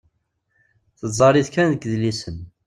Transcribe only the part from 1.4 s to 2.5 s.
kan deg yidlisen.